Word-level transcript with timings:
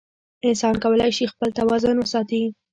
انسان 0.47 0.75
کولی 0.83 1.09
شي 1.17 1.25
خپل 1.33 1.49
توازن 1.59 1.95
وساتي. 1.99 2.41